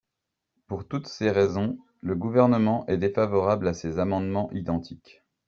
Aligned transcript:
Pour 0.65 0.87
toutes 0.87 1.05
ces 1.05 1.29
raisons, 1.29 1.77
le 2.01 2.15
Gouvernement 2.15 2.87
est 2.87 2.97
défavorable 2.97 3.67
à 3.67 3.75
ces 3.75 3.99
amendements 3.99 4.49
identiques. 4.51 5.21